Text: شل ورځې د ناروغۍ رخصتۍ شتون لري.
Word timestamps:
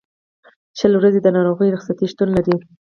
شل 0.79 0.93
ورځې 0.97 1.19
د 1.23 1.27
ناروغۍ 1.35 1.69
رخصتۍ 1.71 2.05
شتون 2.11 2.29
لري. 2.35 2.55